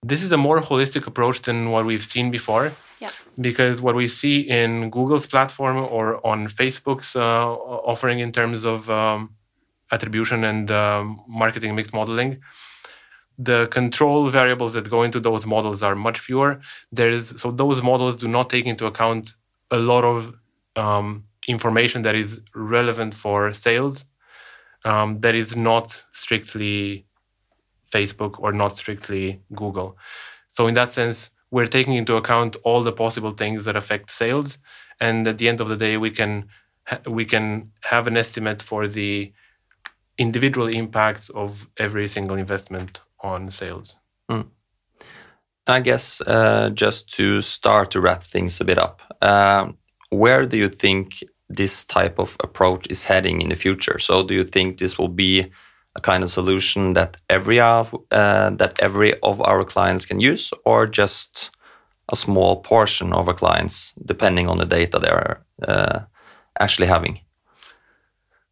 This 0.03 0.23
is 0.23 0.33
a 0.33 0.37
more 0.37 0.61
holistic 0.61 1.07
approach 1.07 1.43
than 1.43 1.71
what 1.71 1.85
we've 1.85 2.05
seen 2.05 2.31
before. 2.31 2.73
Yeah. 3.01 3.11
Because 3.39 3.81
what 3.83 3.95
we 3.95 4.09
see 4.09 4.41
in 4.41 4.91
Google's 4.91 5.27
platform 5.27 5.77
or 5.77 6.25
on 6.27 6.49
Facebook's 6.49 7.17
uh, 7.17 7.53
offering 7.93 8.21
in 8.21 8.33
terms 8.33 8.65
of 8.65 8.89
um, 8.91 9.35
attribution 9.93 10.45
and 10.45 10.71
um, 10.71 11.23
marketing 11.27 11.75
mix 11.75 11.93
modeling, 11.93 12.41
the 13.43 13.67
control 13.69 14.27
variables 14.27 14.75
that 14.75 14.91
go 14.91 15.03
into 15.03 15.19
those 15.19 15.47
models 15.47 15.83
are 15.83 15.97
much 15.97 16.19
fewer. 16.19 16.61
There's 16.93 17.41
so 17.41 17.51
those 17.51 17.83
models 17.83 18.17
do 18.17 18.29
not 18.29 18.51
take 18.51 18.67
into 18.67 18.85
account 18.87 19.35
a 19.71 19.79
lot 19.79 20.05
of 20.05 20.35
um, 20.77 21.25
information 21.49 22.03
that 22.03 22.15
is 22.15 22.41
relevant 22.55 23.15
for 23.15 23.55
sales 23.55 24.05
um, 24.85 25.21
that 25.21 25.35
is 25.35 25.57
not 25.57 26.05
strictly 26.13 27.07
Facebook 27.91 28.39
or 28.39 28.53
not 28.53 28.75
strictly 28.75 29.41
Google. 29.55 29.97
So, 30.51 30.67
in 30.67 30.75
that 30.75 30.91
sense, 30.91 31.31
we're 31.51 31.67
taking 31.67 31.95
into 31.95 32.17
account 32.17 32.57
all 32.63 32.83
the 32.83 32.93
possible 32.93 33.33
things 33.33 33.65
that 33.65 33.75
affect 33.75 34.11
sales, 34.11 34.59
and 35.01 35.27
at 35.27 35.39
the 35.39 35.49
end 35.49 35.63
of 35.63 35.69
the 35.69 35.77
day, 35.77 35.97
we 35.97 36.11
can 36.11 36.49
we 37.07 37.25
can 37.25 37.73
have 37.83 38.07
an 38.07 38.19
estimate 38.19 38.61
for 38.61 38.87
the 38.87 39.33
individual 40.19 40.67
impact 40.67 41.31
of 41.31 41.67
every 41.79 42.07
single 42.07 42.37
investment 42.37 43.01
on 43.23 43.51
sales. 43.51 43.97
Mm. 44.31 44.47
I 45.67 45.81
guess 45.81 46.21
uh, 46.23 46.71
just 46.71 47.13
to 47.17 47.41
start 47.41 47.91
to 47.93 48.01
wrap 48.01 48.23
things 48.23 48.61
a 48.61 48.65
bit 48.65 48.79
up, 48.79 49.01
um, 49.23 49.77
where 50.11 50.45
do 50.45 50.57
you 50.57 50.69
think 50.69 51.23
this 51.49 51.85
type 51.85 52.19
of 52.19 52.37
approach 52.41 52.87
is 52.91 53.05
heading 53.05 53.41
in 53.41 53.49
the 53.49 53.57
future? 53.57 53.99
So, 53.99 54.23
do 54.23 54.35
you 54.35 54.45
think 54.45 54.79
this 54.79 54.99
will 54.99 55.09
be 55.09 55.51
a 55.97 56.01
kind 56.01 56.23
of 56.25 56.31
solution 56.31 56.95
that 56.95 57.17
every 57.29 57.61
of 57.61 57.95
uh, 58.11 58.51
that 58.51 58.81
every 58.81 59.19
of 59.21 59.41
our 59.41 59.65
clients 59.65 60.07
can 60.07 60.21
use, 60.21 60.51
or 60.65 60.87
just 60.87 61.51
a 62.13 62.17
small 62.17 62.61
portion 62.63 63.13
of 63.13 63.29
our 63.29 63.35
clients, 63.35 63.93
depending 64.05 64.49
on 64.49 64.59
the 64.59 64.67
data 64.67 64.99
they're 64.99 65.45
uh, 65.69 66.01
actually 66.59 66.89
having? 66.89 67.21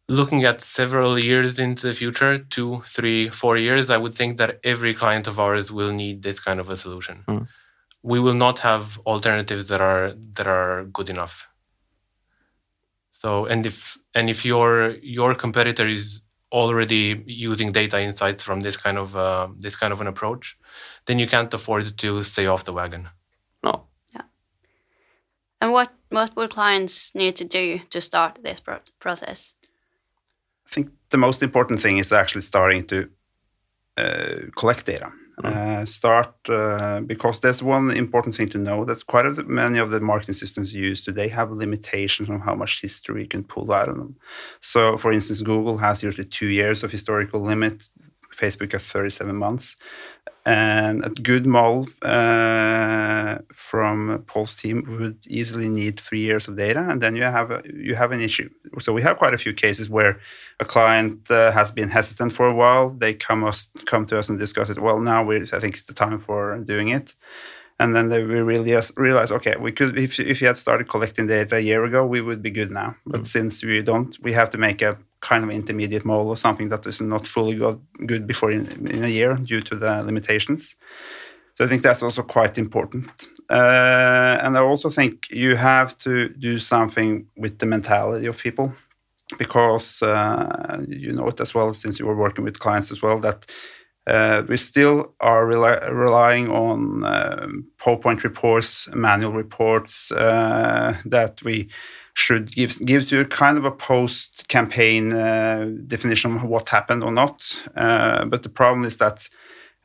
Looking 0.09 0.43
at 0.43 0.59
several 0.59 1.19
years 1.19 1.59
into 1.59 1.87
the 1.87 1.93
future, 1.93 2.39
two, 2.39 2.81
three, 2.85 3.29
four 3.29 3.57
years, 3.57 3.89
I 3.89 3.97
would 3.97 4.15
think 4.15 4.37
that 4.37 4.59
every 4.63 4.93
client 4.93 5.27
of 5.27 5.39
ours 5.39 5.71
will 5.71 5.91
need 5.91 6.23
this 6.23 6.39
kind 6.39 6.59
of 6.59 6.69
a 6.69 6.75
solution. 6.75 7.23
Mm. 7.27 7.47
We 8.01 8.19
will 8.19 8.33
not 8.33 8.59
have 8.59 8.97
alternatives 9.05 9.67
that 9.67 9.81
are 9.81 10.13
that 10.35 10.47
are 10.47 10.85
good 10.85 11.09
enough 11.09 11.49
so 13.19 13.45
and 13.47 13.65
if 13.65 13.97
and 14.15 14.29
if 14.29 14.45
your 14.45 14.91
your 15.01 15.35
competitor 15.35 15.85
is 15.85 16.21
already 16.53 17.21
using 17.27 17.73
data 17.73 17.99
insights 17.99 18.41
from 18.41 18.61
this 18.61 18.77
kind 18.77 18.97
of 18.97 19.13
uh, 19.13 19.49
this 19.57 19.75
kind 19.75 19.91
of 19.91 19.99
an 19.99 20.07
approach, 20.07 20.57
then 21.05 21.19
you 21.19 21.27
can't 21.27 21.53
afford 21.53 21.97
to 21.97 22.23
stay 22.23 22.45
off 22.45 22.63
the 22.63 22.71
wagon. 22.71 23.09
No. 23.61 23.83
Yeah. 24.15 24.21
And 25.59 25.73
what 25.73 25.91
what 26.09 26.33
would 26.37 26.51
clients 26.51 27.13
need 27.13 27.35
to 27.35 27.43
do 27.43 27.81
to 27.89 27.99
start 27.99 28.39
this 28.41 28.61
pro 28.61 28.77
process? 29.01 29.53
I 30.69 30.73
think 30.73 30.89
the 31.09 31.17
most 31.17 31.41
important 31.43 31.79
thing 31.79 31.97
is 31.97 32.11
actually 32.11 32.41
starting 32.41 32.85
to 32.87 33.09
uh, 33.97 34.35
collect 34.55 34.85
data. 34.85 35.11
Uh, 35.41 35.85
start 35.85 36.33
uh, 36.49 36.99
because 36.99 37.39
there's 37.39 37.63
one 37.63 37.91
important 37.91 38.35
thing 38.35 38.49
to 38.49 38.57
know 38.57 38.83
that 38.83 39.07
quite 39.07 39.25
a, 39.25 39.43
many 39.45 39.79
of 39.79 39.89
the 39.89 40.01
marketing 40.01 40.33
systems 40.33 40.75
used 40.75 41.05
today 41.05 41.29
have 41.29 41.49
limitations 41.49 42.29
on 42.29 42.41
how 42.41 42.53
much 42.53 42.81
history 42.81 43.21
you 43.21 43.27
can 43.27 43.45
pull 43.45 43.71
out 43.71 43.87
of 43.87 43.95
them. 43.95 44.17
So, 44.59 44.97
for 44.97 45.13
instance, 45.13 45.41
Google 45.41 45.77
has 45.77 46.03
usually 46.03 46.27
two 46.27 46.47
years 46.47 46.83
of 46.83 46.91
historical 46.91 47.39
limit. 47.39 47.87
Facebook 48.35 48.73
at 48.73 48.81
37 48.81 49.35
months, 49.35 49.75
and 50.49 51.05
a 51.05 51.09
good 51.09 51.45
model 51.45 51.85
uh, 52.01 53.37
from 53.53 54.23
Paul's 54.25 54.55
team 54.55 54.83
would 54.87 55.19
easily 55.27 55.69
need 55.69 55.99
three 55.99 56.23
years 56.29 56.47
of 56.47 56.57
data, 56.57 56.87
and 56.89 57.01
then 57.03 57.15
you 57.15 57.21
have 57.21 57.51
a, 57.51 57.61
you 57.71 57.93
have 57.93 58.11
an 58.11 58.19
issue. 58.19 58.49
So 58.79 58.91
we 58.91 59.03
have 59.03 59.19
quite 59.19 59.35
a 59.35 59.37
few 59.37 59.53
cases 59.53 59.91
where 59.91 60.19
a 60.59 60.65
client 60.65 61.29
uh, 61.29 61.51
has 61.51 61.71
been 61.71 61.89
hesitant 61.89 62.33
for 62.33 62.47
a 62.47 62.55
while. 62.55 62.89
They 62.89 63.13
come 63.13 63.43
us 63.43 63.69
come 63.85 64.07
to 64.07 64.17
us 64.17 64.27
and 64.29 64.39
discuss 64.39 64.71
it. 64.71 64.79
Well, 64.79 64.99
now 64.99 65.23
we 65.23 65.35
I 65.53 65.59
think 65.59 65.75
it's 65.75 65.85
the 65.85 65.93
time 65.93 66.19
for 66.19 66.57
doing 66.57 66.89
it. 66.89 67.15
And 67.81 67.95
then 67.95 68.09
they, 68.09 68.21
we 68.23 68.41
really 68.41 68.75
realize, 68.97 69.31
okay, 69.31 69.55
we 69.55 69.71
could 69.71 69.97
if 69.97 70.19
if 70.19 70.41
you 70.41 70.47
had 70.47 70.57
started 70.57 70.89
collecting 70.89 71.27
data 71.27 71.57
a 71.57 71.67
year 71.69 71.83
ago, 71.83 72.05
we 72.05 72.21
would 72.21 72.41
be 72.41 72.49
good 72.49 72.71
now. 72.71 72.95
But 73.05 73.21
mm. 73.21 73.27
since 73.27 73.63
we 73.63 73.83
don't, 73.83 74.17
we 74.23 74.33
have 74.33 74.49
to 74.49 74.57
make 74.57 74.81
a 74.81 74.97
kind 75.21 75.43
of 75.43 75.49
intermediate 75.49 76.05
model 76.05 76.29
or 76.29 76.37
something 76.37 76.69
that 76.69 76.85
is 76.85 77.01
not 77.01 77.27
fully 77.27 77.55
good 78.05 78.25
before 78.25 78.51
in, 78.51 78.67
in, 78.87 79.03
a 79.03 79.07
year 79.07 79.35
due 79.35 79.61
to 79.61 79.75
the 79.75 80.03
limitations. 80.03 80.75
So 81.55 81.65
I 81.65 81.67
think 81.67 81.81
that's 81.81 82.03
also 82.03 82.23
quite 82.23 82.57
important. 82.57 83.27
Uh, 83.49 84.39
and 84.41 84.57
I 84.57 84.61
also 84.61 84.89
think 84.89 85.27
you 85.29 85.55
have 85.55 85.97
to 85.99 86.29
do 86.29 86.59
something 86.59 87.27
with 87.35 87.59
the 87.59 87.65
mentality 87.65 88.27
of 88.27 88.37
people 88.37 88.73
because 89.37 90.01
uh, 90.01 90.83
you 90.87 91.11
know 91.13 91.27
it 91.27 91.39
as 91.39 91.53
well 91.53 91.73
since 91.73 91.99
you 91.99 92.05
were 92.05 92.15
working 92.15 92.43
with 92.43 92.59
clients 92.59 92.91
as 92.91 93.01
well 93.01 93.19
that 93.19 93.45
uh, 94.07 94.43
we 94.47 94.57
still 94.57 95.13
are 95.19 95.45
rely 95.45 95.77
relying 95.91 96.49
on 96.49 97.03
um, 97.05 97.67
PowerPoint 97.79 98.23
reports, 98.23 98.89
manual 98.93 99.33
reports 99.33 100.11
uh, 100.11 100.95
that 101.05 101.41
we 101.43 101.69
should 102.19 102.53
give 102.53 102.77
gives 102.85 103.11
you 103.11 103.25
kind 103.25 103.57
of 103.57 103.65
a 103.65 103.71
post 103.71 104.47
campaign 104.47 105.13
uh, 105.13 105.69
definition 105.87 106.35
of 106.35 106.43
what 106.43 106.69
happened 106.69 107.03
or 107.03 107.11
not. 107.11 107.37
Uh, 107.75 108.25
but 108.25 108.43
the 108.43 108.49
problem 108.49 108.83
is 108.83 108.97
that 108.97 109.29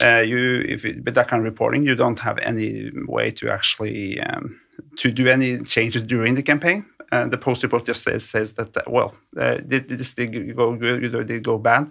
uh, 0.03 0.19
you, 0.19 0.65
if 0.69 0.85
it, 0.85 1.05
with 1.05 1.15
that 1.15 1.29
kind 1.29 1.41
of 1.41 1.45
reporting, 1.45 1.87
you 1.87 1.95
don't 1.95 2.19
have 2.19 2.39
any 2.39 2.91
way 3.07 3.31
to 3.31 3.51
actually 3.51 4.21
um, 4.21 4.61
to 4.97 5.11
do 5.11 5.29
any 5.29 5.59
changes 5.59 6.03
during 6.05 6.35
the 6.35 6.43
campaign. 6.43 6.85
And 7.13 7.33
the 7.33 7.39
post 7.39 7.63
report 7.63 7.87
just 7.87 8.03
says 8.03 8.29
says 8.29 8.55
that 8.55 8.91
well, 8.91 9.15
uh, 9.37 9.57
did, 9.57 9.87
did, 9.87 9.99
this 9.99 10.15
did 10.15 10.57
go 10.57 10.75
good 10.75 11.15
or 11.15 11.23
did 11.23 11.37
it 11.37 11.43
go 11.43 11.59
bad? 11.59 11.91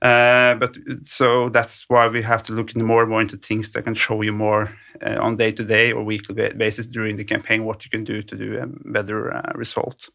Uh, 0.00 0.54
but 0.54 0.76
so 1.02 1.48
that's 1.48 1.84
why 1.88 2.06
we 2.06 2.22
have 2.22 2.42
to 2.44 2.52
look 2.52 2.74
more 2.76 3.02
and 3.02 3.10
more 3.10 3.20
into 3.20 3.36
things 3.36 3.72
that 3.72 3.82
can 3.82 3.94
show 3.94 4.22
you 4.22 4.32
more 4.32 4.72
uh, 5.04 5.18
on 5.20 5.36
day 5.36 5.50
to 5.50 5.64
day 5.64 5.92
or 5.92 6.04
weekly 6.04 6.34
basis 6.56 6.86
during 6.86 7.16
the 7.16 7.24
campaign 7.24 7.64
what 7.64 7.84
you 7.84 7.90
can 7.90 8.04
do 8.04 8.22
to 8.22 8.36
do 8.36 8.58
a 8.58 8.66
better 8.92 9.34
uh, 9.34 9.52
result. 9.54 10.08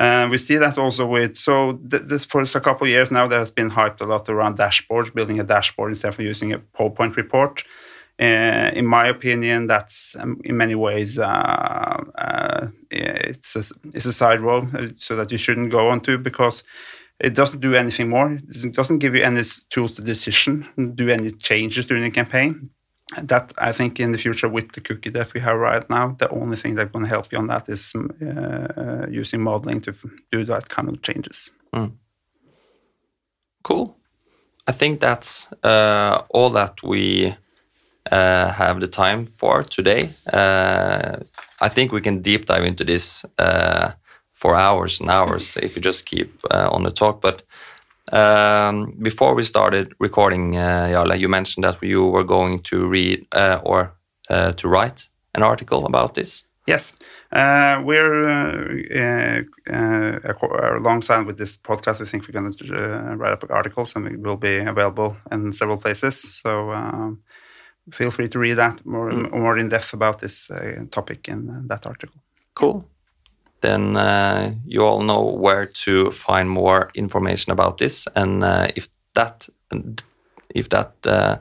Uh, 0.00 0.26
we 0.28 0.36
see 0.36 0.56
that 0.56 0.76
also 0.76 1.06
with 1.06 1.36
so 1.36 1.78
th 1.90 2.02
this 2.02 2.24
for 2.24 2.42
a 2.42 2.60
couple 2.60 2.84
of 2.84 2.90
years 2.90 3.12
now 3.12 3.28
there 3.28 3.38
has 3.38 3.52
been 3.52 3.70
hyped 3.70 4.00
a 4.00 4.04
lot 4.04 4.28
around 4.28 4.58
dashboards, 4.58 5.14
building 5.14 5.38
a 5.38 5.44
dashboard 5.44 5.90
instead 5.90 6.12
of 6.12 6.18
using 6.18 6.52
a 6.52 6.58
PowerPoint 6.58 7.14
report. 7.16 7.62
Uh, 8.20 8.70
in 8.74 8.86
my 8.86 9.06
opinion, 9.08 9.66
that's 9.66 10.16
um, 10.20 10.40
in 10.44 10.56
many 10.56 10.74
ways 10.74 11.18
uh, 11.18 12.04
uh, 12.18 12.68
it's 12.90 13.56
a, 13.56 13.62
it's 13.92 14.06
a 14.06 14.12
side 14.12 14.40
road 14.40 14.72
uh, 14.74 14.88
so 14.94 15.16
that 15.16 15.32
you 15.32 15.38
shouldn't 15.38 15.70
go 15.70 15.88
onto 15.88 16.16
because 16.16 16.62
it 17.24 17.34
doesn't 17.34 17.60
do 17.60 17.74
anything 17.74 18.08
more. 18.08 18.32
It 18.32 18.74
doesn't 18.74 18.98
give 18.98 19.14
you 19.16 19.24
any 19.24 19.42
tools 19.70 19.92
to 19.92 20.02
decision, 20.02 20.66
do 20.94 21.08
any 21.08 21.30
changes 21.30 21.86
during 21.86 22.04
the 22.04 22.10
campaign. 22.10 22.70
That 23.22 23.52
I 23.58 23.72
think 23.72 24.00
in 24.00 24.12
the 24.12 24.18
future 24.18 24.48
with 24.48 24.72
the 24.72 24.80
cookie 24.80 25.10
that 25.10 25.34
we 25.34 25.40
have 25.40 25.58
right 25.58 25.88
now, 25.90 26.16
the 26.18 26.28
only 26.30 26.56
thing 26.56 26.74
that's 26.74 26.90
going 26.90 27.04
to 27.04 27.14
help 27.14 27.32
you 27.32 27.38
on 27.38 27.46
that 27.48 27.68
is 27.68 27.92
uh, 27.94 29.06
using 29.10 29.42
modeling 29.42 29.80
to 29.82 29.94
do 30.32 30.44
that 30.44 30.68
kind 30.68 30.88
of 30.88 31.02
changes. 31.02 31.50
Mm. 31.72 31.92
Cool. 33.62 33.96
I 34.66 34.72
think 34.72 35.00
that's 35.00 35.52
uh, 35.62 36.22
all 36.30 36.50
that 36.50 36.82
we 36.82 37.34
uh, 38.10 38.52
have 38.52 38.80
the 38.80 38.88
time 38.88 39.26
for 39.26 39.62
today. 39.62 40.10
Uh, 40.32 41.16
I 41.60 41.68
think 41.68 41.92
we 41.92 42.00
can 42.00 42.22
deep 42.22 42.46
dive 42.46 42.64
into 42.64 42.84
this 42.84 43.24
uh, 43.38 43.92
for 44.44 44.54
hours 44.54 45.00
and 45.00 45.10
hours 45.10 45.56
if 45.56 45.74
you 45.74 45.80
just 45.80 46.04
keep 46.04 46.28
uh, 46.50 46.68
on 46.70 46.82
the 46.82 46.90
talk. 46.90 47.22
But 47.22 47.42
um, 48.12 48.94
before 49.00 49.34
we 49.34 49.42
started 49.42 49.94
recording, 49.98 50.56
uh, 50.56 51.14
you 51.16 51.28
mentioned 51.30 51.64
that 51.64 51.82
you 51.82 52.04
were 52.04 52.24
going 52.24 52.60
to 52.64 52.86
read 52.86 53.26
uh, 53.32 53.60
or 53.64 53.94
uh, 54.28 54.52
to 54.52 54.68
write 54.68 55.08
an 55.34 55.42
article 55.42 55.86
about 55.86 56.12
this. 56.14 56.44
Yes, 56.66 56.96
uh, 57.32 57.82
we're 57.84 58.28
uh, 58.28 59.40
alongside 60.76 61.26
with 61.26 61.38
this 61.38 61.56
podcast. 61.58 62.00
We 62.00 62.06
think 62.06 62.26
we're 62.26 62.40
going 62.40 62.54
to 62.54 63.16
write 63.16 63.32
up 63.32 63.50
articles, 63.50 63.96
and 63.96 64.04
we 64.04 64.16
will 64.16 64.36
be 64.36 64.58
available 64.58 65.16
in 65.32 65.52
several 65.52 65.78
places. 65.78 66.40
So 66.42 66.70
um, 66.70 67.22
feel 67.90 68.10
free 68.10 68.28
to 68.28 68.38
read 68.38 68.58
that 68.58 68.84
more 68.84 69.10
mm. 69.10 69.30
more 69.30 69.58
in 69.58 69.68
depth 69.68 69.94
about 69.94 70.18
this 70.18 70.50
topic 70.90 71.28
in 71.28 71.66
that 71.68 71.86
article. 71.86 72.20
Cool 72.54 72.84
then 73.64 73.96
uh, 73.96 74.54
you 74.66 74.84
all 74.84 75.00
know 75.00 75.24
where 75.24 75.66
to 75.66 76.10
find 76.10 76.50
more 76.50 76.90
information 76.94 77.52
about 77.52 77.78
this. 77.78 78.06
And 78.14 78.44
uh, 78.44 78.68
if 78.76 78.88
that 79.14 79.48
if 80.54 80.68
that 80.68 80.92
uh, 81.06 81.38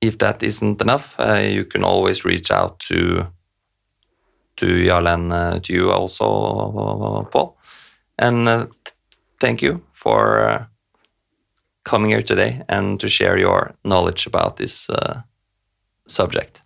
if 0.00 0.18
that 0.18 0.42
isn't 0.42 0.80
enough, 0.80 1.16
uh, 1.18 1.40
you 1.42 1.64
can 1.64 1.84
always 1.84 2.24
reach 2.24 2.50
out 2.50 2.78
to 2.88 3.26
to 4.56 4.66
Jarle 4.66 5.14
and 5.14 5.32
uh, 5.32 5.58
to 5.60 5.72
you 5.72 5.90
also, 5.90 7.28
Paul. 7.32 7.56
And 8.18 8.68
thank 9.40 9.62
you 9.62 9.82
for 9.92 10.68
coming 11.84 12.10
here 12.10 12.22
today 12.22 12.62
and 12.68 13.00
to 13.00 13.08
share 13.08 13.36
your 13.36 13.74
knowledge 13.82 14.26
about 14.26 14.56
this 14.56 14.88
subject. 16.06 16.62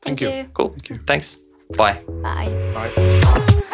Thank, 0.00 0.18
thank 0.18 0.20
you. 0.20 0.28
you. 0.28 0.48
Cool. 0.52 0.68
Thank 0.68 0.88
you. 0.88 0.94
Thanks. 1.06 1.43
Bye. 1.70 2.02
Bye. 2.22 2.50
Bye. 2.74 3.70